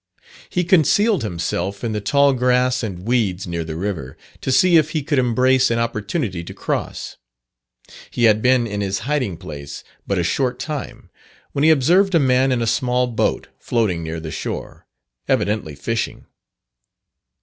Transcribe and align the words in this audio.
He 0.49 0.63
concealed 0.63 1.21
himself 1.21 1.83
in 1.83 1.91
the 1.91 2.01
tall 2.01 2.33
grass 2.33 2.81
and 2.81 3.05
weeds 3.07 3.45
near 3.45 3.63
the 3.63 3.75
river, 3.75 4.17
to 4.41 4.51
see 4.51 4.75
if 4.77 4.89
he 4.97 5.03
could 5.03 5.19
embrace 5.19 5.69
an 5.69 5.77
opportunity 5.77 6.43
to 6.43 6.55
cross. 6.55 7.17
He 8.09 8.23
had 8.23 8.41
been 8.41 8.65
in 8.65 8.81
his 8.81 9.01
hiding 9.05 9.37
place 9.37 9.83
but 10.07 10.17
a 10.17 10.23
short 10.23 10.57
time, 10.57 11.11
when 11.51 11.63
he 11.63 11.69
observed 11.69 12.15
a 12.15 12.19
man 12.19 12.51
in 12.51 12.63
a 12.63 12.65
small 12.65 13.05
boat, 13.05 13.49
floating 13.59 14.01
near 14.01 14.19
the 14.19 14.31
shore, 14.31 14.87
evidently 15.29 15.75
fishing. 15.75 16.25